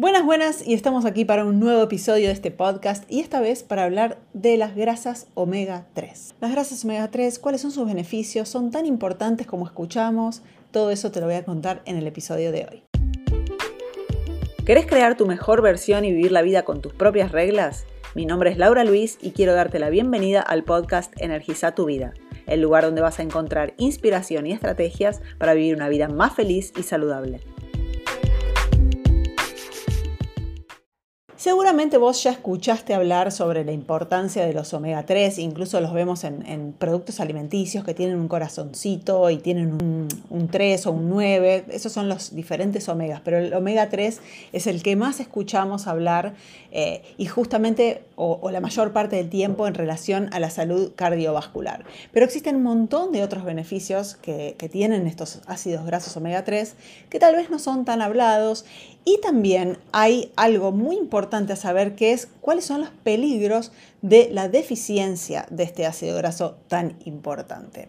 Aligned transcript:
Buenas, 0.00 0.24
buenas, 0.24 0.66
y 0.66 0.72
estamos 0.72 1.04
aquí 1.04 1.26
para 1.26 1.44
un 1.44 1.60
nuevo 1.60 1.82
episodio 1.82 2.28
de 2.28 2.32
este 2.32 2.50
podcast 2.50 3.04
y 3.12 3.20
esta 3.20 3.38
vez 3.38 3.62
para 3.62 3.84
hablar 3.84 4.16
de 4.32 4.56
las 4.56 4.74
grasas 4.74 5.26
omega 5.34 5.88
3. 5.92 6.36
Las 6.40 6.52
grasas 6.52 6.82
omega 6.86 7.10
3, 7.10 7.38
¿cuáles 7.38 7.60
son 7.60 7.70
sus 7.70 7.84
beneficios? 7.84 8.48
¿Son 8.48 8.70
tan 8.70 8.86
importantes 8.86 9.46
como 9.46 9.66
escuchamos? 9.66 10.40
Todo 10.70 10.90
eso 10.90 11.10
te 11.10 11.20
lo 11.20 11.26
voy 11.26 11.34
a 11.34 11.44
contar 11.44 11.82
en 11.84 11.96
el 11.96 12.06
episodio 12.06 12.50
de 12.50 12.66
hoy. 12.70 12.82
¿Querés 14.64 14.86
crear 14.86 15.18
tu 15.18 15.26
mejor 15.26 15.60
versión 15.60 16.06
y 16.06 16.12
vivir 16.12 16.32
la 16.32 16.40
vida 16.40 16.62
con 16.62 16.80
tus 16.80 16.94
propias 16.94 17.30
reglas? 17.30 17.84
Mi 18.14 18.24
nombre 18.24 18.48
es 18.48 18.56
Laura 18.56 18.84
Luis 18.84 19.18
y 19.20 19.32
quiero 19.32 19.52
darte 19.52 19.78
la 19.78 19.90
bienvenida 19.90 20.40
al 20.40 20.64
podcast 20.64 21.12
Energiza 21.20 21.74
tu 21.74 21.84
vida, 21.84 22.14
el 22.46 22.62
lugar 22.62 22.84
donde 22.84 23.02
vas 23.02 23.18
a 23.18 23.22
encontrar 23.22 23.74
inspiración 23.76 24.46
y 24.46 24.52
estrategias 24.52 25.20
para 25.36 25.52
vivir 25.52 25.74
una 25.74 25.90
vida 25.90 26.08
más 26.08 26.32
feliz 26.32 26.72
y 26.78 26.84
saludable. 26.84 27.42
Seguramente 31.40 31.96
vos 31.96 32.22
ya 32.22 32.32
escuchaste 32.32 32.92
hablar 32.92 33.32
sobre 33.32 33.64
la 33.64 33.72
importancia 33.72 34.44
de 34.44 34.52
los 34.52 34.74
omega 34.74 35.06
3, 35.06 35.38
incluso 35.38 35.80
los 35.80 35.94
vemos 35.94 36.22
en, 36.24 36.74
productos 36.78 37.18
alimenticios 37.18 37.82
que 37.82 37.94
tienen 37.94 38.20
un 38.20 38.28
corazoncito 38.28 39.30
y 39.30 39.38
tienen 39.38 39.72
un, 40.28 40.48
3 40.48 40.86
o 40.86 40.92
un 40.92 41.08
9, 41.08 41.64
esos 41.70 41.92
son 41.92 42.10
los 42.10 42.34
diferentes 42.34 42.90
omegas, 42.90 43.22
pero 43.24 43.38
el 43.38 43.54
omega 43.54 43.88
3 43.88 44.20
es 44.52 44.66
el 44.66 44.82
que 44.82 44.96
más 44.96 45.18
escuchamos 45.18 45.86
hablar 45.86 46.34
eh, 46.72 47.00
y 47.16 47.24
justamente 47.24 48.02
o, 48.16 48.50
la 48.50 48.60
mayor 48.60 48.92
parte 48.92 49.16
del 49.16 49.30
tiempo 49.30 49.66
en 49.66 49.72
relación 49.72 50.28
a 50.34 50.40
la 50.40 50.50
salud 50.50 50.92
cardiovascular. 50.94 51.86
Pero 52.12 52.26
existen 52.26 52.56
un 52.56 52.64
montón 52.64 53.12
de 53.12 53.22
otros 53.22 53.44
beneficios 53.44 54.14
que, 54.14 54.56
que 54.58 54.68
tienen 54.68 55.06
estos 55.06 55.40
ácidos 55.46 55.86
grasos 55.86 56.14
omega 56.18 56.44
3 56.44 56.74
que 57.08 57.18
tal 57.18 57.34
vez 57.34 57.48
no 57.48 57.58
son 57.58 57.86
tan 57.86 58.02
hablados 58.02 58.66
y 59.06 59.18
también 59.22 59.78
hay 59.92 60.30
algo 60.36 60.70
muy 60.70 60.96
importante 60.96 61.29
a 61.32 61.56
saber 61.56 61.94
que 61.94 62.12
es 62.12 62.28
cuáles 62.40 62.64
son 62.64 62.80
los 62.80 62.90
peligros 62.90 63.72
de 64.02 64.28
la 64.32 64.48
deficiencia 64.48 65.46
de 65.50 65.64
este 65.64 65.86
ácido 65.86 66.16
graso 66.16 66.56
tan 66.68 66.96
importante. 67.04 67.88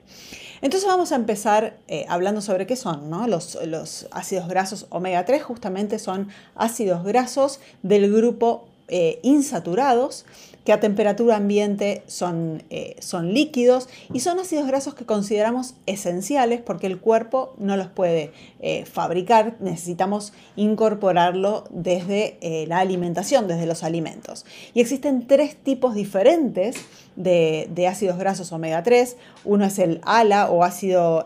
Entonces 0.62 0.88
vamos 0.88 1.12
a 1.12 1.16
empezar 1.16 1.78
eh, 1.88 2.06
hablando 2.08 2.42
sobre 2.42 2.68
qué 2.68 2.76
son. 2.76 3.10
Los, 3.30 3.58
los, 3.66 4.08
ácidos 4.12 4.48
grasos 4.48 4.86
omega 4.90 5.26
3 5.26 5.44
justamente 5.44 6.00
son 6.00 6.30
ácidos 6.56 7.04
grasos 7.04 7.60
del 7.82 8.14
grupo 8.14 8.68
eh, 8.88 9.20
insaturados 9.24 10.26
que 10.64 10.74
a 10.74 10.80
temperatura 10.80 11.38
ambiente 11.38 12.04
son, 12.08 12.64
eh, 12.70 12.96
son 13.00 13.34
líquidos 13.34 13.90
y 14.14 14.20
son 14.20 14.40
ácidos 14.40 14.68
grasos 14.68 14.94
que 14.94 15.06
consideramos 15.06 15.74
esenciales 15.86 16.62
porque 16.62 16.88
el 16.88 17.00
cuerpo 17.00 17.56
no 17.58 17.78
los 17.78 17.88
puede 17.88 18.32
eh, 18.60 18.86
fabricar, 18.86 19.56
necesitamos 19.60 20.34
incorporarlo 20.56 21.64
desde 21.72 22.38
eh, 22.42 22.66
la 22.68 22.80
alimentación, 22.80 23.48
desde 23.48 23.66
los 23.66 23.84
alimentos. 23.84 24.46
Y 24.74 24.82
existen 24.82 25.28
tres 25.28 25.56
tipos 25.56 25.96
diferentes 25.96 26.76
de, 27.16 27.88
ácidos 27.88 28.18
grasos 28.18 28.52
omega 28.52 28.84
3. 28.84 29.18
Uno 29.46 29.66
es 29.66 29.80
el 29.80 30.02
ALA 30.04 30.50
o 30.50 30.64
ácido 30.64 31.26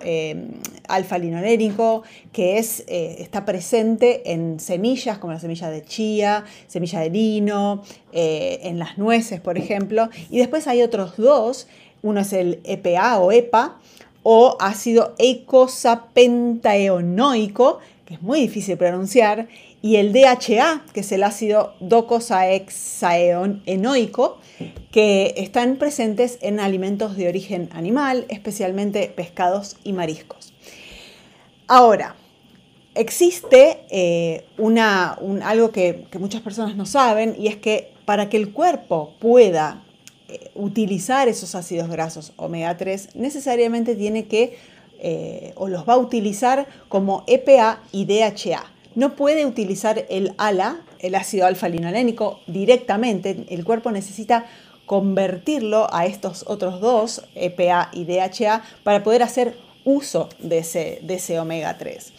alfa-linolénico, 0.88 2.04
que 2.32 2.58
es, 2.58 2.84
está 2.88 3.46
presente 3.46 4.32
en 4.32 4.60
semillas 4.60 5.18
como 5.18 5.34
la 5.34 5.40
semilla 5.40 5.70
de 5.70 5.84
chía, 5.84 6.46
semilla 6.68 7.00
de 7.00 7.10
lino, 7.10 7.84
en 8.12 8.80
las 8.80 8.98
nueces, 8.98 9.42
por 9.42 9.58
ejemplo, 9.58 10.10
y 10.30 10.38
después 10.38 10.68
hay 10.68 10.82
otros 10.82 11.18
dos, 11.18 11.68
uno 12.02 12.22
es 12.22 12.34
el 12.34 12.62
EPA 12.64 13.20
o 13.20 13.32
EPA, 13.32 13.78
o 14.28 14.58
ácido 14.60 15.14
eicosapentaenoico, 15.20 17.78
que 18.06 18.16
es 18.16 18.24
muy 18.24 18.42
difícil 18.42 18.76
pronunciar, 18.76 19.48
y 19.86 19.96
el 19.98 20.14
DHA, 20.14 20.86
que 20.94 21.02
es 21.02 21.12
el 21.12 21.22
ácido 21.22 21.76
docosahexaenoico, 21.80 24.40
que 24.92 25.36
están 25.38 25.76
presentes 25.76 26.40
en 26.42 26.60
alimentos 26.60 27.16
de 27.16 27.28
origen 27.28 27.70
animal, 27.72 28.26
especialmente 28.30 29.14
pescados 29.16 29.78
y 29.84 29.94
mariscos. 29.94 30.56
Ahora, 31.68 32.16
existe 32.96 33.86
eh, 33.92 34.48
una, 34.58 35.20
algo 35.44 35.70
que, 35.70 36.08
que 36.10 36.18
muchas 36.18 36.42
personas 36.42 36.76
no 36.76 36.88
saben 36.88 37.36
y 37.38 37.46
es 37.46 37.58
que 37.58 37.94
para 38.06 38.28
que 38.28 38.38
el 38.38 38.54
cuerpo 38.54 39.14
pueda 39.20 39.84
eh, 40.30 40.50
utilizar 40.56 41.28
esos 41.28 41.54
ácidos 41.54 41.92
grasos 41.92 42.34
omega 42.38 42.76
3, 42.76 43.10
necesariamente 43.14 43.96
tiene 43.96 44.26
que, 44.26 44.58
eh, 44.98 45.54
o 45.58 45.68
los 45.68 45.88
va 45.88 45.94
a 45.94 45.98
utilizar 45.98 46.68
como 46.90 47.24
EPA 47.28 47.84
y 47.92 48.06
DHA. 48.06 48.72
No 48.96 49.16
puede 49.16 49.46
utilizar 49.46 50.06
el 50.10 50.34
ALA, 50.38 50.82
el 51.00 51.16
ácido 51.16 51.46
alfa-linolénico, 51.46 52.40
directamente. 52.48 53.46
El 53.50 53.66
cuerpo 53.66 53.92
necesita 53.92 54.46
convertirlo 54.86 55.88
a 55.94 56.06
estos 56.06 56.46
otros 56.48 56.80
dos, 56.80 57.24
EPA 57.36 57.90
y 57.92 58.06
DHA, 58.06 58.64
para 58.84 59.04
poder 59.04 59.24
hacer 59.24 59.58
uso 59.84 60.30
de 60.40 60.60
ese, 60.60 61.40
omega 61.40 61.78
3. 61.78 62.14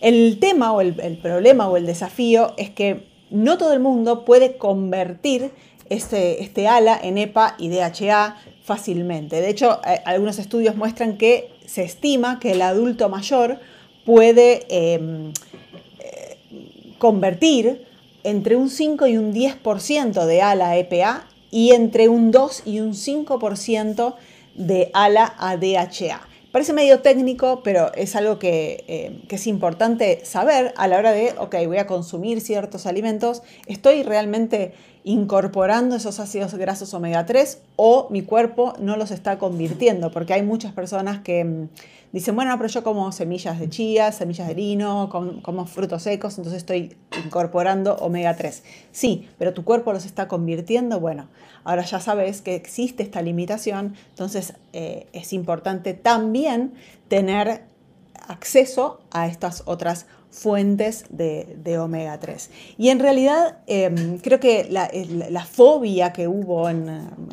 El 0.00 0.38
tema 0.38 0.72
o 0.72 0.80
el, 0.80 1.18
problema 1.22 1.68
o 1.68 1.76
el 1.76 1.86
desafío 1.86 2.54
es 2.56 2.70
que 2.70 3.06
no 3.30 3.58
todo 3.58 3.72
el 3.72 3.80
mundo 3.80 4.24
puede 4.24 4.56
convertir 4.56 5.50
este, 5.90 6.42
este 6.42 6.68
ala 6.68 6.98
en 7.02 7.18
EPA 7.18 7.56
y 7.58 7.68
DHA 7.68 8.36
fácilmente. 8.62 9.40
De 9.40 9.50
hecho, 9.50 9.80
eh, 9.86 10.00
algunos 10.04 10.38
estudios 10.38 10.76
muestran 10.76 11.18
que 11.18 11.50
se 11.66 11.84
estima 11.84 12.40
que 12.40 12.52
el 12.52 12.62
adulto 12.62 13.08
mayor 13.08 13.58
puede 14.04 14.66
em, 14.68 15.32
convertir 17.04 17.84
entre 18.22 18.56
un 18.56 18.70
5 18.70 19.06
y 19.08 19.18
un 19.18 19.34
10% 19.34 20.24
de 20.24 20.40
ala 20.40 20.78
EPA 20.78 21.26
y 21.50 21.72
entre 21.72 22.08
un 22.08 22.30
2 22.30 22.62
y 22.64 22.80
un 22.80 22.94
5% 22.94 24.14
de 24.54 24.90
ala 24.94 25.34
a 25.36 25.58
DHA. 25.58 26.26
Parece 26.50 26.72
medio 26.72 27.00
técnico, 27.00 27.60
pero 27.62 27.92
es 27.92 28.16
algo 28.16 28.38
eh, 28.40 29.20
que, 29.28 29.36
es 29.36 29.46
importante 29.46 30.24
saber 30.24 30.72
a 30.78 30.88
la 30.88 30.96
hora 30.96 31.12
de, 31.12 31.34
ok, 31.36 31.56
voy 31.66 31.76
a 31.76 31.86
consumir 31.86 32.40
ciertos 32.40 32.86
alimentos, 32.86 33.42
¿estoy 33.66 34.02
realmente 34.02 34.72
incorporando 35.04 35.94
esos 35.94 36.18
ácidos 36.18 36.54
grasos 36.54 36.94
omega 36.94 37.26
3 37.26 37.60
o 37.76 38.08
mi 38.10 38.22
cuerpo 38.22 38.72
no 38.80 38.96
los 38.96 39.10
está 39.10 39.38
convirtiendo? 39.38 40.10
Porque 40.10 40.32
hay 40.32 40.42
muchas 40.42 40.72
personas 40.72 41.20
que 41.20 41.44
mm, 41.44 41.68
dicen, 42.12 42.34
bueno, 42.34 42.56
pero 42.56 42.68
yo 42.68 42.82
como 42.82 43.12
semillas 43.12 43.60
de 43.60 43.68
chía, 43.68 44.10
semillas 44.12 44.48
de 44.48 44.54
lino, 44.54 45.10
como, 45.10 45.66
frutos 45.66 46.04
secos, 46.04 46.38
entonces 46.38 46.58
estoy 46.58 46.96
incorporando 47.24 47.96
omega 47.96 48.34
3. 48.34 48.62
Sí, 48.92 49.28
pero 49.38 49.52
tu 49.52 49.62
cuerpo 49.64 49.92
los 49.92 50.06
está 50.06 50.26
convirtiendo. 50.26 51.00
Bueno, 51.00 51.28
ahora 51.64 51.84
ya 51.84 52.00
sabes 52.00 52.40
que 52.40 52.54
existe 52.54 53.02
esta 53.02 53.20
limitación, 53.20 53.94
entonces 54.10 54.54
eh, 54.72 55.06
es 55.12 55.32
importante 55.32 55.92
también 55.92 56.74
tener 57.08 57.64
acceso 58.26 59.00
a 59.10 59.26
estas 59.26 59.62
otras 59.66 60.06
fuentes 60.34 61.04
de, 61.10 61.78
omega 61.78 62.18
3. 62.18 62.50
Y 62.76 62.88
en 62.88 62.98
realidad 62.98 63.58
em, 63.66 64.18
creo 64.18 64.40
que 64.40 64.66
la, 64.68 65.44
fobia 65.46 66.12
que 66.12 66.26
hubo 66.26 66.68
en, 66.68 66.88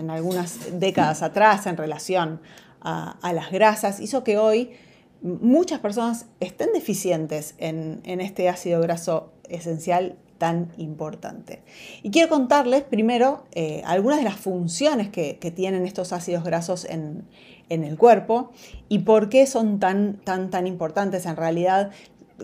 algunas 0.10 0.80
décadas 0.80 1.24
atrás 1.24 1.66
en 1.66 1.78
relación 1.78 2.42
a, 2.80 3.34
las 3.34 3.52
grasas 3.52 4.00
hizo 4.00 4.24
que 4.24 4.38
hoy 4.38 4.72
muchas 5.22 5.80
personas 5.80 6.28
estén 6.40 6.74
deficientes 6.74 7.56
en, 7.58 8.02
este 8.06 8.50
ácido 8.50 8.80
graso 8.82 9.34
esencial 9.50 10.16
tan 10.38 10.72
importante. 10.78 11.62
Y 12.04 12.12
quiero 12.12 12.30
contarles 12.30 12.84
primero 12.84 13.46
eh, 13.52 13.82
algunas 13.86 14.20
de 14.20 14.26
las 14.26 14.36
funciones 14.36 15.10
que, 15.10 15.34
tienen 15.56 15.86
estos 15.86 16.14
ácidos 16.14 16.44
grasos 16.44 16.86
en, 16.86 17.26
el 17.70 17.98
cuerpo 17.98 18.52
y 18.90 19.00
por 19.00 19.30
qué 19.30 19.48
son 19.48 19.80
tan, 19.80 20.18
tan, 20.26 20.50
tan 20.50 20.68
importantes. 20.68 21.26
En 21.26 21.38
realidad, 21.38 21.92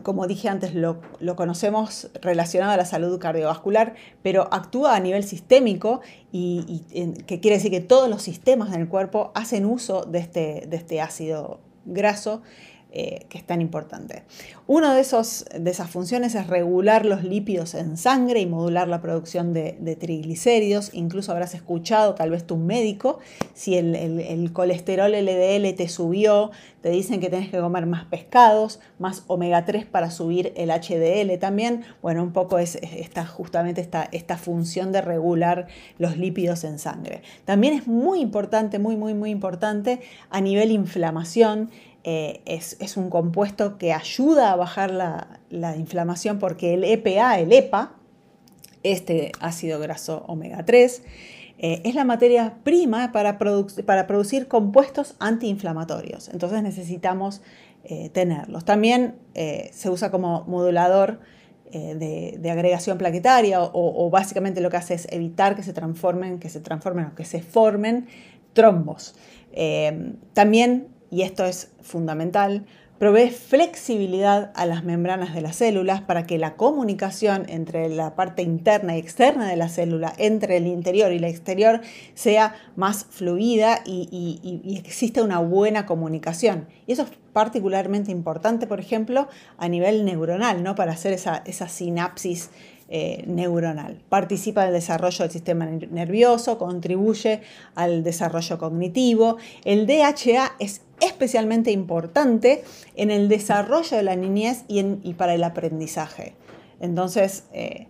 como 0.04 0.28
dije 0.28 0.50
antes, 0.50 0.74
lo, 0.74 1.00
conocemos 1.36 2.10
relacionado 2.22 2.74
a 2.74 2.78
la 2.78 2.86
salud 2.86 3.20
cardiovascular, 3.20 3.96
pero 4.24 4.48
actúa 4.52 4.96
a 4.96 5.00
nivel 5.00 5.24
sistémico 5.24 6.02
y, 6.32 6.84
que 7.28 7.40
quiere 7.40 7.58
decir 7.58 7.72
que 7.72 7.82
todos 7.82 8.10
los 8.10 8.22
sistemas 8.22 8.72
del 8.72 8.88
cuerpo 8.88 9.32
hacen 9.36 9.66
uso 9.66 10.04
de 10.04 10.20
este, 10.20 10.66
de 10.68 10.78
este 10.78 11.02
ácido 11.02 11.60
graso 11.86 12.42
eh, 12.92 13.26
que 13.30 13.38
es 13.38 13.46
tan 13.46 13.62
importante. 13.62 14.24
Una 14.66 14.96
de, 14.96 15.02
de 15.02 15.72
esas 15.72 15.90
funciones 15.90 16.36
es 16.36 16.48
regular 16.48 17.06
los 17.06 17.24
lípidos 17.24 17.74
en 17.74 17.98
sangre 17.98 18.40
y 18.40 18.46
modular 18.46 18.88
la 18.88 19.02
producción 19.02 19.54
de, 19.54 19.98
triglicéridos. 20.00 20.92
Incluso 20.94 21.34
habrás 21.34 21.54
escuchado, 21.54 22.16
tal 22.16 22.32
vez 22.32 22.48
tu 22.48 22.56
médico, 22.56 23.20
si 23.54 23.76
el, 23.76 24.52
colesterol 24.54 25.12
LDL 25.12 25.76
te 25.76 25.90
subió, 25.90 26.52
te 26.82 26.90
dicen 26.90 27.20
que 27.20 27.30
tienes 27.30 27.50
que 27.50 27.60
comer 27.60 27.86
más 27.86 28.06
pescados, 28.06 28.80
más 29.00 29.26
omega 29.28 29.66
3 29.66 29.86
para 29.86 30.10
subir 30.10 30.54
el 30.56 30.70
HDL 30.70 31.38
también. 31.40 31.84
Bueno, 32.02 32.24
un 32.24 32.32
poco 32.32 32.58
es, 32.58 32.76
esta, 32.76 33.26
justamente 33.26 33.82
esta, 33.82 34.08
esta 34.12 34.38
función 34.38 34.94
de 34.94 35.02
regular 35.02 35.68
los 35.98 36.18
lípidos 36.18 36.64
en 36.64 36.80
sangre. 36.80 37.22
También 37.44 37.74
es 37.74 37.86
muy 37.86 38.22
importante, 38.22 38.80
muy, 38.80 38.96
muy, 38.96 39.14
muy 39.14 39.30
importante 39.30 40.00
a 40.30 40.40
nivel 40.40 40.72
inflamación. 40.72 41.70
Eh, 42.10 42.42
es, 42.46 42.96
un 42.96 43.10
compuesto 43.10 43.78
que 43.78 43.92
ayuda 43.92 44.54
a 44.54 44.56
bajar 44.56 44.92
la, 44.92 45.76
inflamación 45.76 46.40
porque 46.40 46.74
el 46.74 46.86
EPA, 46.86 47.38
el 47.38 47.52
EPA, 47.52 47.98
este 48.82 49.34
ácido 49.42 49.78
graso 49.82 50.24
omega 50.26 50.64
3 50.64 51.04
eh, 51.58 51.82
es 51.84 51.96
la 51.96 52.06
materia 52.06 52.60
prima 52.64 53.12
para, 53.12 53.38
para 53.38 54.08
producir 54.08 54.48
compuestos 54.48 55.16
antiinflamatorios. 55.20 56.30
Entonces 56.30 56.64
necesitamos 56.64 57.42
eh, 57.84 58.10
tenerlos. 58.12 58.64
También 58.64 59.16
se 59.74 59.90
usa 59.90 60.10
como 60.10 60.46
modulador 60.46 61.20
de, 61.70 62.50
agregación 62.50 62.98
plaquetaria 62.98 63.60
o, 63.62 64.10
básicamente 64.10 64.62
lo 64.62 64.70
que 64.70 64.78
hace 64.78 64.94
es 64.94 65.08
evitar 65.12 65.58
que 65.58 65.64
se 65.64 65.74
transformen, 65.74 66.40
que 66.40 66.48
se 66.48 66.62
transformen 66.62 67.08
o 67.08 67.16
que 67.16 67.26
se 67.26 67.42
formen 67.42 68.08
trombos. 68.54 69.16
también, 70.34 70.97
y 71.10 71.22
esto 71.22 71.46
es 71.46 71.72
fundamental, 71.82 72.66
provee 73.00 73.30
flexibilidad 73.30 74.52
a 74.56 74.66
las 74.66 74.84
membranas 74.84 75.36
de 75.36 75.42
las 75.42 75.58
células 75.58 76.02
para 76.02 76.26
que 76.26 76.38
la 76.38 76.56
comunicación 76.56 77.46
entre 77.48 77.90
la 77.90 78.16
parte 78.16 78.42
interna 78.42 78.96
y 78.96 79.00
externa 79.00 79.48
de 79.48 79.56
la 79.56 79.70
célula, 79.70 80.14
entre 80.18 80.58
el 80.58 80.68
interior 80.68 81.12
y 81.12 81.18
el 81.18 81.24
exterior, 81.24 81.82
sea 82.16 82.56
más 82.76 83.06
fluida 83.10 83.82
y, 83.86 84.82
exista 84.84 85.24
una 85.24 85.40
buena 85.40 85.86
comunicación. 85.86 86.68
Y 86.88 86.94
eso 86.94 87.04
es 87.04 87.10
particularmente 87.34 88.12
importante, 88.12 88.66
por 88.66 88.80
ejemplo, 88.80 89.28
a 89.58 89.70
nivel 89.70 90.04
neuronal, 90.06 90.64
¿no? 90.64 90.74
para 90.74 90.94
hacer 90.94 91.14
esa, 91.14 91.44
esa 91.46 91.70
sinapsis 91.70 92.50
eh, 92.90 93.26
neuronal. 93.28 94.02
Participa 94.08 94.64
del 94.64 94.72
desarrollo 94.72 95.18
del 95.20 95.32
sistema 95.32 95.66
nervioso, 95.66 96.58
contribuye 96.58 97.42
al 97.76 98.02
desarrollo 98.02 98.58
cognitivo. 98.58 99.36
El 99.66 99.86
DHA 99.86 100.54
es 100.60 100.84
especialmente 101.02 101.72
importante 101.72 102.64
en 102.96 103.12
el 103.12 103.28
desarrollo 103.28 103.98
de 103.98 104.04
la 104.04 104.16
niñez 104.16 104.64
y, 104.70 105.14
para 105.16 105.34
el 105.34 105.44
aprendizaje. 105.44 106.36
Entonces, 106.80 107.44
eh, 107.52 107.88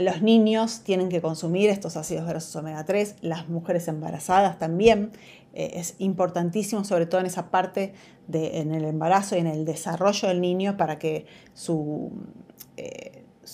los 0.00 0.22
niños 0.22 0.80
tienen 0.82 1.10
que 1.10 1.20
consumir 1.20 1.68
estos 1.68 1.98
ácidos 1.98 2.26
grasos 2.26 2.56
omega 2.56 2.86
3, 2.86 3.16
las 3.20 3.50
mujeres 3.50 3.88
embarazadas 3.88 4.58
también. 4.58 5.12
Eh, 5.52 5.72
es 5.74 5.96
importantísimo, 5.98 6.82
sobre 6.84 7.04
todo 7.04 7.20
en 7.20 7.26
esa 7.26 7.50
parte 7.50 7.92
de, 8.26 8.60
en 8.60 8.72
el 8.74 8.86
embarazo 8.86 9.36
y 9.36 9.40
en 9.40 9.48
el 9.48 9.66
desarrollo 9.66 10.28
del 10.28 10.40
niño, 10.40 10.78
para 10.78 10.98
que 10.98 11.26
su, 11.52 12.10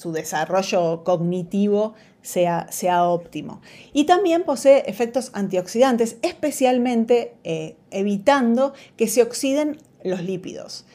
su 0.00 0.12
desarrollo 0.12 1.04
cognitivo 1.04 1.92
sea, 2.22 2.66
sea 2.70 3.04
óptimo. 3.04 3.60
Y 3.92 4.04
también 4.04 4.44
posee 4.44 4.84
efectos 4.86 5.30
antioxidantes, 5.34 6.16
especialmente 6.22 7.34
eh, 7.44 7.76
evitando 7.90 8.72
que 8.96 9.08
se 9.08 9.20
oxiden 9.20 9.76
los 10.02 10.22
lípidos. 10.22 10.86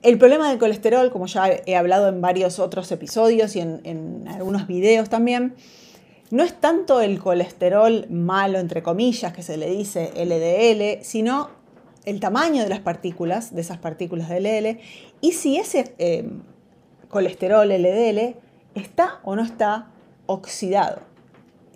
El 0.00 0.16
problema 0.16 0.48
del 0.48 0.58
colesterol, 0.58 1.10
como 1.10 1.26
ya 1.26 1.50
he 1.66 1.76
hablado 1.76 2.08
en 2.08 2.22
varios 2.22 2.58
otros 2.58 2.90
episodios 2.90 3.54
y 3.54 3.60
en, 3.60 4.24
algunos 4.28 4.66
videos 4.66 5.10
también, 5.10 5.54
no 6.30 6.42
es 6.42 6.58
tanto 6.58 7.02
el 7.02 7.18
colesterol 7.18 8.06
malo, 8.08 8.58
entre 8.58 8.82
comillas, 8.82 9.34
que 9.34 9.42
se 9.42 9.58
le 9.58 9.68
dice 9.68 10.10
LDL, 10.16 11.04
sino 11.04 11.50
el 12.06 12.18
tamaño 12.20 12.62
de 12.62 12.70
las 12.70 12.80
partículas, 12.80 13.54
de 13.54 13.60
esas 13.60 13.76
partículas 13.76 14.30
de 14.30 14.40
LDL, 14.40 14.80
y 15.20 15.32
si 15.32 15.58
ese 15.58 15.94
eh, 15.98 16.26
colesterol 17.08 17.68
LDL 17.68 18.36
está 18.74 19.20
o 19.24 19.36
no 19.36 19.42
está 19.42 19.88
oxidado. 20.26 21.00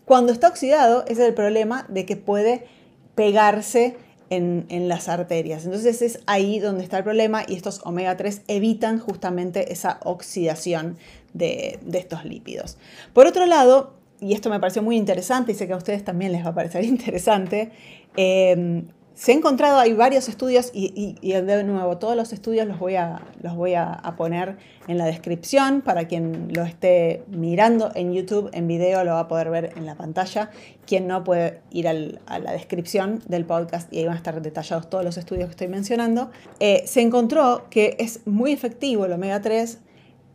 Cuando 0.05 0.32
está 0.32 0.49
oxidado, 0.49 1.05
es 1.06 1.19
el 1.19 1.35
problema 1.35 1.87
de 1.88 2.05
que 2.05 2.17
puede 2.17 2.67
pegarse 3.15 3.97
en, 4.31 4.88
las 4.88 5.09
arterias. 5.09 5.65
Entonces 5.65 6.03
es 6.03 6.21
ahí 6.27 6.61
donde 6.61 6.85
está 6.85 6.99
el 6.99 7.05
problema 7.05 7.43
y 7.47 7.56
estos 7.56 7.81
omega 7.85 8.17
3 8.17 8.43
evitan 8.49 8.99
justamente 8.99 9.73
esa 9.73 9.99
oxidación 10.05 10.97
de, 11.35 11.79
estos 11.93 12.25
lípidos. 12.25 12.79
Por 13.12 13.26
otro 13.26 13.47
lado, 13.47 13.94
y 14.21 14.35
esto 14.35 14.50
me 14.50 14.61
pareció 14.61 14.83
muy 14.83 14.97
interesante 14.97 15.53
y 15.53 15.55
sé 15.55 15.67
que 15.67 15.73
a 15.73 15.76
ustedes 15.76 16.05
también 16.05 16.33
les 16.33 16.44
va 16.44 16.50
a 16.50 16.55
parecer 16.55 16.85
interesante, 16.97 17.73
eh, 18.17 18.85
se 19.15 19.33
ha 19.33 19.35
encontrado, 19.35 19.79
hay 19.79 19.93
varios 19.93 20.29
estudios 20.29 20.71
y, 20.73 21.15
de 21.23 21.65
nuevo, 21.65 21.99
todos 21.99 22.17
los 22.17 22.33
estudios 22.33 22.67
los 22.67 22.79
voy, 22.79 22.95
a, 22.95 23.21
los 23.43 23.55
voy 23.55 23.75
a, 23.75 24.01
poner 24.17 24.57
en 24.89 24.97
la 24.97 25.05
descripción 25.05 25.83
para 25.83 26.09
quien 26.09 26.49
lo 26.55 26.65
esté 26.65 27.23
mirando 27.29 27.91
en 27.95 28.12
YouTube, 28.12 28.49
en 28.53 28.67
video, 28.67 29.05
lo 29.05 29.12
va 29.12 29.21
a 29.21 29.29
poder 29.29 29.51
ver 29.51 29.73
en 29.77 29.85
la 29.85 29.95
pantalla. 29.95 30.51
Quien 30.87 31.07
no 31.07 31.23
puede 31.23 31.61
ir 31.71 31.87
a 31.87 31.93
la 32.39 32.53
descripción 32.53 33.23
del 33.27 33.45
podcast 33.45 33.93
y 33.93 33.99
ahí 33.99 34.05
van 34.07 34.15
a 34.15 34.17
estar 34.17 34.41
detallados 34.41 34.89
todos 34.89 35.05
los 35.05 35.17
estudios 35.17 35.47
que 35.47 35.51
estoy 35.51 35.69
mencionando. 35.69 36.31
Eh, 36.59 36.85
se 36.87 37.03
encontró 37.03 37.67
que 37.71 37.97
es 37.99 38.27
muy 38.27 38.53
efectivo 38.53 39.05
el 39.05 39.12
omega 39.12 39.41
3 39.41 39.79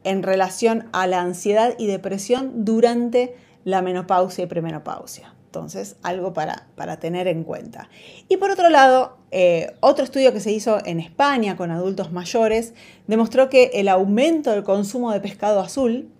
en 0.04 0.24
relación 0.24 0.88
a 0.94 1.08
la 1.08 1.22
ansiedad 1.22 1.74
y 1.78 1.88
depresión 1.88 2.66
durante 2.66 3.36
la 3.64 3.82
menopausia 3.82 4.44
y 4.44 4.48
premenopausia. 4.48 5.35
Entonces, 5.56 5.96
algo 6.04 6.34
para, 6.34 6.68
tener 7.00 7.30
en 7.30 7.46
cuenta. 7.46 7.88
Y 8.28 8.36
por 8.36 8.52
otro 8.52 8.70
lado, 8.70 9.18
eh, 9.32 9.72
otro 9.80 10.04
estudio 10.04 10.34
que 10.34 10.42
se 10.42 10.52
hizo 10.52 10.86
en 10.86 11.00
España 11.00 11.56
con 11.56 11.72
adultos 11.72 12.12
mayores 12.12 12.74
demostró 13.08 13.50
que 13.50 13.72
el 13.76 13.88
aumento 13.88 14.52
del 14.52 14.64
consumo 14.64 15.14
de 15.14 15.22
pescado 15.22 15.62
azul 15.62 16.12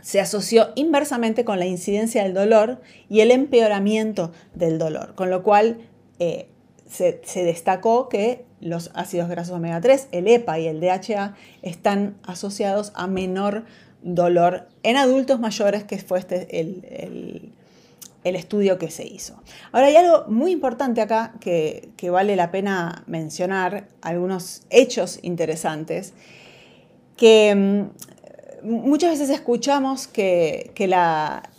se 0.00 0.18
asoció 0.18 0.70
inversamente 0.76 1.44
con 1.44 1.58
la 1.58 1.66
incidencia 1.66 2.22
del 2.22 2.32
dolor 2.32 2.80
y 3.10 3.20
el 3.20 3.32
empeoramiento 3.32 4.32
del 4.54 4.78
dolor, 4.78 5.14
con 5.14 5.28
lo 5.28 5.42
cual 5.42 5.80
eh, 6.18 6.48
se, 6.88 7.20
destacó 7.34 8.08
que 8.08 8.46
los 8.60 8.92
ácidos 8.94 9.28
grasos 9.28 9.56
omega 9.56 9.82
3, 9.82 10.08
el 10.12 10.26
EPA 10.26 10.58
y 10.58 10.68
el 10.68 10.80
DHA, 10.80 11.34
están 11.60 12.16
asociados 12.22 12.92
a 12.94 13.08
menor 13.08 13.64
dolor 14.02 14.68
en 14.82 14.96
adultos 14.96 15.38
mayores, 15.38 15.84
que 15.84 15.98
fue 15.98 16.18
este, 16.18 16.62
el 16.62 17.33
estudio 18.36 18.78
que 18.78 18.90
se 18.90 19.06
hizo. 19.06 19.40
Ahora 19.70 19.88
hay 19.88 19.96
algo 19.96 20.24
muy 20.28 20.50
importante 20.50 21.00
acá 21.00 21.34
que, 21.40 21.92
vale 22.10 22.36
la 22.36 22.50
pena 22.50 23.04
mencionar, 23.06 23.88
algunos 24.00 24.62
hechos 24.70 25.18
interesantes, 25.22 26.14
que 27.16 27.54
mm, 28.62 28.68
muchas 28.68 29.10
veces 29.10 29.30
escuchamos 29.30 30.06
que, 30.06 30.72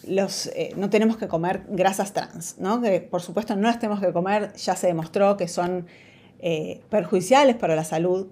los, 0.07 0.47
eh, 0.47 0.73
no 0.75 0.89
tenemos 0.89 1.17
que 1.17 1.27
comer 1.27 1.63
grasas 1.69 2.13
trans, 2.13 2.57
¿no? 2.57 2.81
que 2.81 2.99
por 2.99 3.21
supuesto 3.21 3.55
no 3.55 3.63
las 3.63 3.79
tenemos 3.79 4.01
que 4.01 4.11
comer, 4.11 4.53
ya 4.53 4.75
se 4.75 4.87
demostró 4.87 5.37
que 5.37 5.47
son 5.47 5.85
eh, 6.39 6.81
perjudiciales 6.89 7.55
para 7.55 7.75
la 7.75 7.83
salud. 7.83 8.27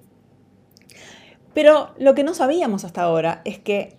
Pero 1.54 1.94
lo 2.00 2.16
que 2.16 2.24
no 2.24 2.34
sabíamos 2.34 2.84
hasta 2.84 3.04
ahora 3.04 3.42
es 3.46 3.60
que 3.60 3.96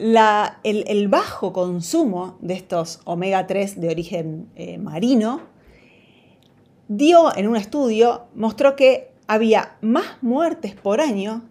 el, 0.00 1.08
bajo 1.08 1.52
consumo 1.52 2.38
de 2.40 2.54
estos 2.54 3.00
omega 3.04 3.46
3 3.46 3.80
de 3.80 3.88
origen 3.88 4.48
eh, 4.56 4.78
marino 4.78 5.42
dio 6.88 7.36
en 7.36 7.46
un 7.46 7.56
estudio, 7.56 8.24
mostró 8.34 8.74
que 8.76 9.12
había 9.26 9.76
más 9.80 10.04
muertes 10.22 10.74
por 10.74 11.00
año 11.00 11.42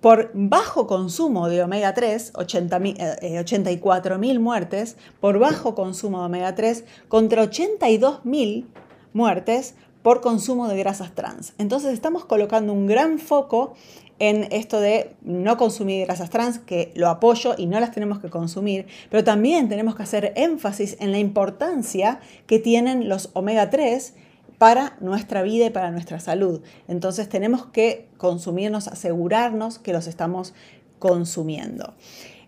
por 0.00 0.30
bajo 0.34 0.86
consumo 0.86 1.48
de 1.48 1.62
omega 1.62 1.94
3, 1.94 2.34
84.000 2.34 4.38
muertes 4.38 4.98
por 5.20 5.38
bajo 5.38 5.74
consumo 5.74 6.20
de 6.20 6.26
omega 6.26 6.54
3 6.54 6.84
contra 7.08 7.42
82.000 7.44 8.66
muertes 9.14 9.76
por 10.04 10.20
consumo 10.20 10.68
de 10.68 10.76
grasas 10.76 11.14
trans. 11.14 11.54
Entonces 11.56 11.94
estamos 11.94 12.26
colocando 12.26 12.74
un 12.74 12.86
gran 12.86 13.18
foco 13.18 13.72
en 14.18 14.46
esto 14.52 14.78
de 14.78 15.16
no 15.22 15.56
consumir 15.56 16.04
grasas 16.04 16.28
trans, 16.28 16.58
que 16.58 16.92
lo 16.94 17.08
apoyo 17.08 17.54
y 17.56 17.64
no 17.64 17.80
las 17.80 17.90
tenemos 17.90 18.18
que 18.18 18.28
consumir, 18.28 18.86
pero 19.08 19.24
también 19.24 19.70
tenemos 19.70 19.96
que 19.96 20.02
hacer 20.02 20.34
énfasis 20.36 20.98
en 21.00 21.10
la 21.10 21.18
importancia 21.18 22.20
que 22.46 22.58
tienen 22.58 23.08
los 23.08 23.30
omega 23.32 23.70
3 23.70 24.12
para 24.58 24.98
nuestra 25.00 25.40
vida 25.40 25.64
y 25.64 25.70
para 25.70 25.90
nuestra 25.90 26.20
salud. 26.20 26.60
Entonces 26.86 27.30
tenemos 27.30 27.64
que 27.64 28.10
consumirnos, 28.18 28.88
asegurarnos 28.88 29.78
que 29.78 29.94
los 29.94 30.06
estamos 30.06 30.52
consumiendo. 30.98 31.94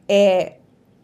Eh, 0.08 0.58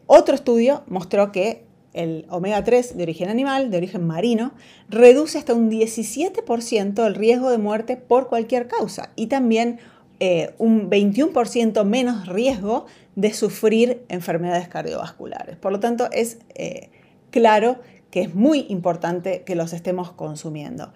otro 0.07 0.35
estudio 0.35 0.83
mostró 0.87 1.33
que 1.33 1.65
el 1.93 2.27
omega 2.31 2.65
3 2.65 2.97
de 2.97 3.03
origen 3.03 3.29
animal, 3.29 3.71
de 3.71 3.77
origen 3.77 4.07
marino, 4.07 4.53
reduce 4.89 5.39
hasta 5.39 5.55
un 5.55 5.71
17% 5.71 7.07
el 7.07 7.15
riesgo 7.15 7.51
de 7.51 7.59
muerte 7.59 7.97
por 7.97 8.29
cualquier 8.29 8.67
causa 8.67 9.11
y 9.17 9.27
también 9.27 9.79
eh, 10.21 10.55
un 10.59 10.89
21% 10.89 11.85
menos 11.85 12.27
riesgo 12.27 12.87
de 13.17 13.35
sufrir 13.35 14.05
enfermedades 14.09 14.69
cardiovasculares. 14.69 15.57
Por 15.57 15.73
lo 15.73 15.81
tanto, 15.81 16.09
es 16.13 16.39
eh, 16.55 16.91
claro 17.31 17.79
que 18.11 18.23
es 18.23 18.35
muy 18.35 18.67
importante 18.69 19.43
que 19.43 19.55
los 19.55 19.73
estemos 19.73 20.13
consumiendo. 20.13 20.93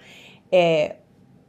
Eh, 0.51 0.97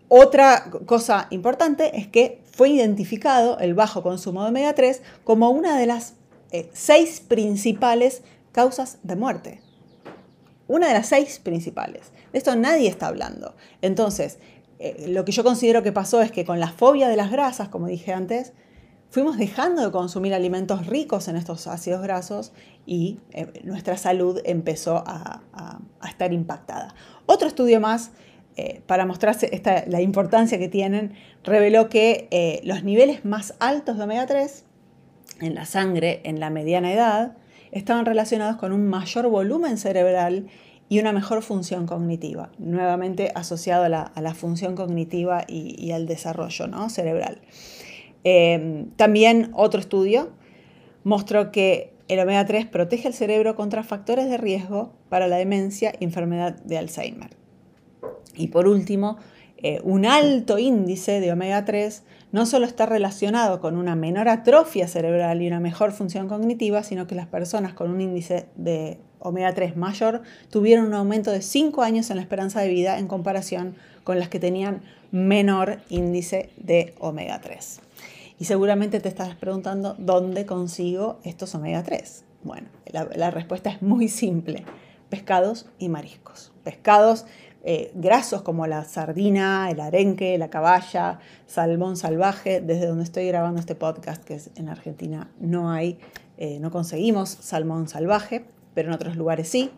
otra 0.10 0.72
cosa 0.86 1.28
importante 1.30 1.98
es 1.98 2.08
que 2.08 2.42
fue 2.52 2.70
identificado 2.70 3.60
el 3.60 3.74
bajo 3.74 4.02
consumo 4.02 4.44
de 4.44 4.50
omega 4.50 4.74
3 4.74 5.02
como 5.24 5.50
una 5.50 5.78
de 5.78 5.86
las 5.86 6.16
seis 6.72 7.20
principales 7.20 8.24
causas 8.58 8.98
de 9.04 9.16
muerte. 9.16 9.62
Una 10.68 10.88
de 10.88 10.94
las 10.96 11.06
seis 11.06 11.38
principales. 11.38 12.12
De 12.32 12.40
esto 12.40 12.56
nadie 12.56 12.90
está 12.90 13.06
hablando. 13.06 13.56
Entonces, 13.84 14.40
eh, 14.80 15.06
lo 15.10 15.26
que 15.26 15.32
yo 15.32 15.44
considero 15.44 15.84
que 15.84 15.92
pasó 15.92 16.24
es 16.24 16.32
que 16.32 16.44
con 16.44 16.60
la 16.60 16.70
fobia 16.72 17.08
de 17.08 17.16
las 17.16 17.30
grasas, 17.30 17.70
como 17.70 17.86
dije 17.86 18.14
antes, 18.14 18.54
fuimos 19.12 19.38
dejando 19.38 19.86
de 19.86 19.92
consumir 19.92 20.34
alimentos 20.34 20.88
ricos 20.88 21.28
en 21.28 21.36
estos 21.36 21.68
ácidos 21.68 22.02
grasos 22.02 22.52
y 22.88 23.20
eh, 23.30 23.46
nuestra 23.64 23.96
salud 23.96 24.42
empezó 24.44 25.04
a, 25.06 25.44
estar 26.10 26.34
impactada. 26.34 26.96
Otro 27.28 27.48
estudio 27.48 27.80
más, 27.80 28.10
eh, 28.56 28.82
para 28.88 29.06
mostrarse 29.06 29.52
la 29.86 30.02
importancia 30.02 30.58
que 30.58 30.68
tienen, 30.68 31.14
reveló 31.44 31.90
que 31.90 32.60
los 32.64 32.84
niveles 32.84 33.24
más 33.24 33.54
altos 33.60 33.98
de 34.00 34.06
omega 34.06 34.26
3 34.26 34.64
en 35.42 35.54
la 35.54 35.66
sangre 35.66 36.22
en 36.24 36.40
la 36.40 36.50
mediana 36.50 36.92
edad 36.92 37.38
estaban 37.72 38.06
relacionados 38.06 38.58
con 38.58 38.72
un 38.72 38.88
mayor 38.88 39.28
volumen 39.30 39.78
cerebral 39.78 40.48
y 40.90 41.00
una 41.00 41.12
mejor 41.12 41.42
función 41.42 41.86
cognitiva, 41.86 42.50
nuevamente 42.58 43.32
asociado 43.36 43.84
a 43.84 43.90
la, 43.90 44.34
función 44.34 44.76
cognitiva 44.76 45.44
y, 45.48 45.92
al 45.92 46.08
desarrollo 46.08 46.68
¿no? 46.68 46.90
cerebral. 46.90 47.42
Em, 48.24 48.90
también 48.92 49.52
otro 49.54 49.80
estudio 49.80 50.30
mostró 51.04 51.52
que 51.52 51.94
el 52.08 52.20
omega 52.20 52.46
3 52.46 52.66
protege 52.68 53.10
el 53.10 53.14
cerebro 53.14 53.56
contra 53.56 53.84
factores 53.84 54.30
de 54.30 54.38
riesgo 54.38 54.94
para 55.10 55.28
la 55.28 55.38
demencia 55.38 55.94
y 56.00 56.06
enfermedad 56.06 56.56
de 56.64 56.78
Alzheimer. 56.78 57.32
Y 58.36 58.48
por 58.48 58.68
último, 58.68 59.18
eh, 59.58 59.80
un 59.84 60.06
alto 60.06 60.60
índice 60.60 61.20
de 61.20 61.32
omega 61.32 61.66
3 61.66 62.04
no 62.32 62.46
solo 62.46 62.66
está 62.66 62.86
relacionado 62.86 63.60
con 63.60 63.78
una 63.78 63.96
menor 63.96 64.30
atrofia 64.30 64.88
cerebral 64.88 65.42
y 65.42 65.48
una 65.48 65.60
mejor 65.60 65.92
función 65.92 66.28
cognitiva, 66.28 66.84
sino 66.84 67.08
que 67.08 67.16
las 67.16 67.28
personas 67.28 67.74
con 67.74 67.90
un 67.90 68.02
índice 68.02 68.48
de 68.56 69.00
omega 69.20 69.54
3 69.54 69.76
mayor 69.78 70.22
tuvieron 70.50 70.86
un 70.86 70.94
aumento 70.94 71.32
de 71.32 71.42
5 71.42 71.82
años 71.82 72.10
en 72.10 72.18
la 72.18 72.22
esperanza 72.22 72.62
de 72.62 72.70
vida 72.70 73.00
en 73.00 73.08
comparación 73.08 73.76
con 74.04 74.20
las 74.20 74.30
que 74.30 74.40
tenían 74.40 74.82
menor 75.12 75.80
índice 75.90 76.50
de 76.58 76.94
omega 77.00 77.42
3. 77.42 77.82
Y 78.40 78.46
seguramente 78.46 79.00
te 79.00 79.10
estás 79.10 79.36
preguntando 79.36 79.96
dónde 79.98 80.46
consigo 80.46 81.20
estos 81.24 81.56
omega 81.56 81.82
3. 81.84 82.24
Bueno, 82.44 82.68
la, 82.86 83.32
respuesta 83.32 83.70
es 83.70 83.82
muy 83.82 84.08
simple. 84.10 84.64
Pescados 85.10 85.66
y 85.80 85.90
mariscos. 85.90 86.52
Pescados 86.64 87.26
eh, 87.64 87.92
grasos 87.96 88.44
como 88.44 88.68
la 88.68 88.84
sardina, 88.86 89.70
el 89.70 89.80
arenque, 89.80 90.38
la 90.38 90.50
caballa, 90.50 91.20
salmón 91.46 91.98
salvaje. 91.98 92.62
Desde 92.62 92.88
donde 92.88 93.04
estoy 93.04 93.28
grabando 93.28 93.60
este 93.60 93.76
podcast, 93.76 94.24
que 94.24 94.36
es 94.36 94.52
en 94.56 94.70
Argentina, 94.70 95.32
no 95.40 95.72
hay, 95.72 96.00
eh, 96.38 96.60
no 96.60 96.72
conseguimos 96.72 97.30
salmón 97.30 97.88
salvaje, 97.88 98.46
pero 98.74 98.90
en 98.90 98.96
otros 98.96 99.16
lugares 99.16 99.50
sí. 99.50 99.72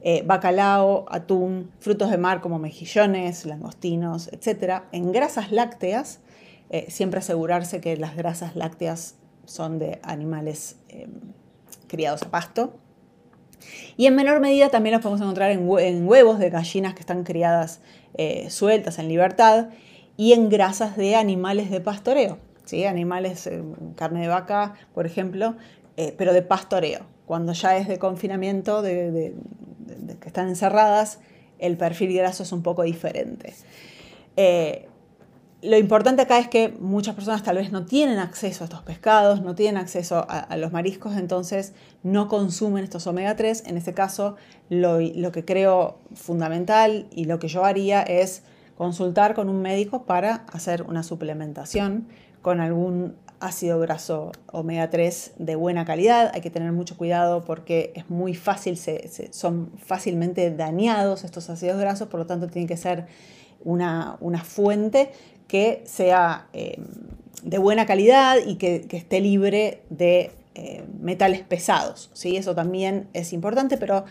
Eh, 0.00 0.22
bacalao, 0.24 1.06
atún, 1.10 1.70
frutos 1.80 2.10
de 2.10 2.18
mar 2.18 2.40
como 2.40 2.58
mejillones, 2.58 3.44
langostinos, 3.46 4.28
etc. 4.32 4.82
En 4.92 5.12
grasas 5.12 5.52
lácteas 5.52 6.20
siempre 6.88 7.20
asegurarse 7.20 7.80
que 7.80 7.96
las 7.96 8.14
grasas 8.14 8.54
lácteas 8.54 9.14
son 9.46 9.78
de 9.78 10.00
animales 10.02 10.76
criados 11.86 12.22
a 12.24 12.30
pasto. 12.30 12.74
Y 13.96 14.06
en 14.06 14.14
menor 14.14 14.40
medida 14.40 14.68
también 14.68 14.94
los 14.94 15.02
podemos 15.02 15.20
encontrar 15.20 15.50
en, 15.50 15.68
huevos 16.08 16.38
de 16.38 16.50
gallinas 16.50 16.94
que 16.94 17.00
están 17.00 17.24
criadas 17.24 17.80
eh, 18.14 18.50
sueltas 18.50 18.98
en 18.98 19.08
libertad 19.08 19.68
y 20.16 20.32
en 20.32 20.48
grasas 20.48 20.96
de 20.96 21.16
animales 21.16 21.70
de 21.70 21.80
pastoreo, 21.80 22.38
¿sí? 22.64 22.84
animales, 22.84 23.46
em, 23.46 23.74
carne 23.94 24.20
de 24.20 24.28
vaca, 24.28 24.74
por 24.94 25.06
ejemplo, 25.06 25.56
eh, 25.96 26.14
pero 26.16 26.32
de 26.32 26.42
pastoreo. 26.42 27.00
Cuando 27.26 27.52
ya 27.52 27.76
es 27.76 27.88
de 27.88 27.98
confinamiento, 27.98 28.82
de, 28.82 29.34
que 30.20 30.28
están 30.28 30.48
encerradas, 30.48 31.20
el 31.58 31.76
perfil 31.76 32.12
graso 32.14 32.42
es 32.42 32.52
un 32.52 32.62
poco 32.62 32.82
diferente 32.82 33.54
lo 35.60 35.76
importante 35.76 36.22
acá 36.22 36.38
es 36.38 36.46
que 36.46 36.76
muchas 36.78 37.16
personas 37.16 37.42
tal 37.42 37.56
vez 37.56 37.72
no 37.72 37.84
tienen 37.84 38.18
acceso 38.18 38.62
a 38.62 38.66
estos 38.66 38.82
pescados, 38.82 39.42
no 39.42 39.56
tienen 39.56 39.76
acceso 39.76 40.24
a, 40.28 40.56
los 40.56 40.72
mariscos, 40.72 41.16
entonces 41.16 41.72
no 42.04 42.28
consumen 42.28 42.84
estos 42.84 43.08
omega 43.08 43.34
3. 43.34 43.64
En 43.66 43.76
este 43.76 43.92
caso, 43.92 44.36
lo, 44.68 44.98
que 45.32 45.44
creo 45.44 45.98
fundamental 46.14 47.08
y 47.10 47.24
lo 47.24 47.40
que 47.40 47.48
yo 47.48 47.64
haría 47.64 48.02
es 48.02 48.42
consultar 48.76 49.34
con 49.34 49.48
un 49.48 49.60
médico 49.60 50.04
para 50.04 50.46
hacer 50.52 50.82
una 50.82 51.02
suplementación 51.02 52.06
con 52.40 52.60
algún 52.60 53.16
ácido 53.40 53.80
graso 53.80 54.30
omega 54.52 54.90
3 54.90 55.32
de 55.38 55.56
buena 55.56 55.84
calidad. 55.84 56.30
Hay 56.34 56.40
que 56.40 56.50
tener 56.50 56.70
mucho 56.70 56.96
cuidado 56.96 57.44
porque 57.44 57.92
es 57.96 58.08
muy 58.08 58.34
fácil, 58.34 58.78
son 59.32 59.72
fácilmente 59.76 60.52
dañados 60.52 61.24
estos 61.24 61.50
ácidos 61.50 61.80
grasos, 61.80 62.06
por 62.06 62.20
lo 62.20 62.26
tanto 62.26 62.46
tiene 62.46 62.68
que 62.68 62.76
ser 62.76 63.06
una, 63.64 64.16
una 64.20 64.44
fuente 64.44 65.10
que 65.48 65.82
sea 65.86 66.46
eh, 66.52 66.80
de 67.42 67.58
buena 67.58 67.86
calidad 67.86 68.36
y 68.46 68.56
que, 68.56 68.86
esté 68.90 69.20
libre 69.20 69.82
de 69.90 70.30
eh, 70.54 70.84
metales 71.00 71.40
pesados. 71.40 72.10
¿sí? 72.12 72.36
Eso 72.36 72.54
también 72.54 73.08
es 73.14 73.32
importante, 73.32 73.76
pero 73.78 74.04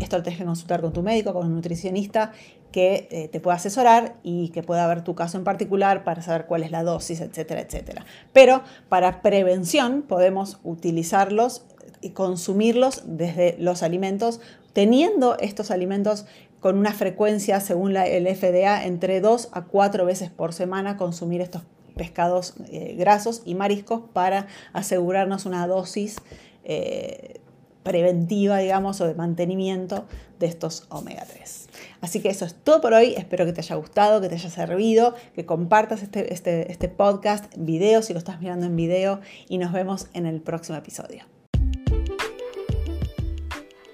esto 0.00 0.16
lo 0.16 0.22
tienes 0.22 0.40
que 0.40 0.46
consultar 0.46 0.80
con 0.80 0.92
tu 0.92 1.02
médico, 1.02 1.32
con 1.32 1.46
un 1.46 1.54
nutricionista 1.54 2.32
que 2.72 3.08
eh, 3.10 3.28
te 3.28 3.40
pueda 3.40 3.56
asesorar 3.56 4.16
y 4.22 4.50
que 4.50 4.62
pueda 4.62 4.86
ver 4.86 5.02
tu 5.02 5.14
caso 5.14 5.38
en 5.38 5.44
particular 5.44 6.04
para 6.04 6.22
saber 6.22 6.46
cuál 6.46 6.62
es 6.62 6.70
la 6.70 6.82
dosis, 6.82 7.20
etcétera, 7.20 7.60
etcétera. 7.60 8.04
Pero 8.32 8.62
para 8.88 9.22
prevención 9.22 10.02
podemos 10.02 10.58
utilizarlos 10.64 11.64
y 12.00 12.10
consumirlos 12.10 13.02
desde 13.06 13.56
los 13.58 13.82
alimentos, 13.82 14.40
teniendo 14.72 15.36
estos 15.38 15.70
alimentos 15.70 16.26
con 16.60 16.76
una 16.76 16.92
frecuencia, 16.92 17.60
según 17.60 17.96
el 17.96 18.26
FDA, 18.26 18.84
entre 18.84 19.20
2 19.20 19.50
a 19.52 19.64
4 19.64 20.04
veces 20.04 20.30
por 20.30 20.52
semana 20.52 20.96
consumir 20.96 21.40
estos 21.40 21.62
pescados 21.96 22.54
eh, 22.70 22.94
grasos 22.96 23.42
y 23.44 23.54
mariscos 23.54 24.02
para 24.12 24.46
asegurarnos 24.72 25.46
una 25.46 25.66
dosis 25.66 26.16
eh, 26.64 27.40
preventiva, 27.82 28.58
digamos, 28.58 29.00
o 29.00 29.06
de 29.06 29.14
mantenimiento 29.14 30.06
de 30.38 30.46
estos 30.46 30.86
omega 30.90 31.24
3. 31.24 31.68
Así 32.00 32.20
que 32.20 32.28
eso 32.28 32.44
es 32.44 32.54
todo 32.54 32.80
por 32.80 32.92
hoy. 32.92 33.14
Espero 33.16 33.44
que 33.44 33.52
te 33.52 33.60
haya 33.60 33.76
gustado, 33.76 34.20
que 34.20 34.28
te 34.28 34.34
haya 34.34 34.50
servido, 34.50 35.14
que 35.34 35.46
compartas 35.46 36.02
este, 36.02 36.32
este, 36.32 36.70
este 36.70 36.88
podcast, 36.88 37.52
video 37.56 38.02
si 38.02 38.12
lo 38.12 38.18
estás 38.18 38.40
mirando 38.40 38.66
en 38.66 38.76
video 38.76 39.20
y 39.48 39.58
nos 39.58 39.72
vemos 39.72 40.08
en 40.14 40.26
el 40.26 40.40
próximo 40.40 40.78
episodio. 40.78 41.24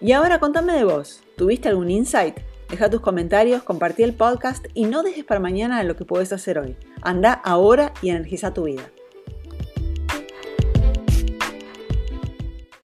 Y 0.01 0.13
ahora 0.13 0.39
contame 0.39 0.75
de 0.75 0.85
vos. 0.85 1.23
¿Tuviste 1.37 1.69
algún 1.69 1.91
insight? 1.91 2.39
Deja 2.75 2.91
tus 2.91 3.03
comentarios, 3.03 3.63
compartí 3.63 4.03
el 4.03 4.15
podcast 4.15 4.67
y 4.75 4.87
no 4.87 5.05
dejes 5.05 5.23
para 5.23 5.39
mañana 5.39 5.85
lo 5.85 5.95
que 5.95 6.05
puedes 6.05 6.33
hacer 6.33 6.59
hoy. 6.59 6.75
Anda 7.03 7.33
ahora 7.33 7.93
y 8.03 8.11
energiza 8.11 8.53
tu 8.53 8.65
vida. 8.65 8.83